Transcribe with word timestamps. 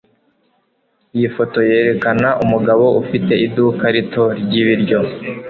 Iyi 1.15 1.27
foto 1.35 1.57
yerekana 1.69 2.27
umugabo 2.43 2.85
ufite 3.01 3.33
iduka 3.45 3.85
rito 3.95 4.23
ryibiryo. 4.41 4.99